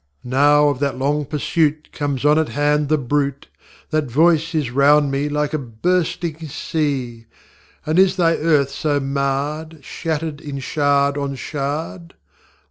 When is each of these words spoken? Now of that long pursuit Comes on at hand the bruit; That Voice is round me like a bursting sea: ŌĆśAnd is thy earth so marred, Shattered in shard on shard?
Now 0.23 0.69
of 0.69 0.79
that 0.79 0.97
long 0.97 1.25
pursuit 1.25 1.89
Comes 1.91 2.25
on 2.25 2.39
at 2.39 2.49
hand 2.49 2.89
the 2.89 2.97
bruit; 2.97 3.45
That 3.91 4.09
Voice 4.09 4.55
is 4.55 4.71
round 4.71 5.11
me 5.11 5.29
like 5.29 5.53
a 5.53 5.59
bursting 5.59 6.47
sea: 6.47 7.27
ŌĆśAnd 7.85 7.99
is 7.99 8.15
thy 8.15 8.33
earth 8.37 8.71
so 8.71 8.99
marred, 8.99 9.85
Shattered 9.85 10.41
in 10.41 10.57
shard 10.57 11.19
on 11.19 11.35
shard? 11.35 12.15